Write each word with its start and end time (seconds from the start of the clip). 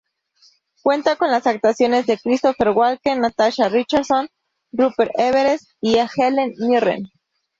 Cuenta 0.81 1.15
con 1.15 1.29
las 1.29 1.45
actuaciones 1.45 2.07
de 2.07 2.17
Christopher 2.17 2.69
Walken, 2.71 3.21
Natasha 3.21 3.69
Richardson, 3.69 4.29
Rupert 4.71 5.11
Everett 5.15 5.61
y 5.79 5.99
Helen 5.99 6.55
Mirren. 6.57 7.07